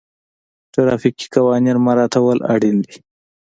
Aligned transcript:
ټرافیکي 0.73 1.27
قوانین 1.35 1.77
مراعتول 1.85 2.37
اړین 2.53 2.77
دي. 2.85 2.95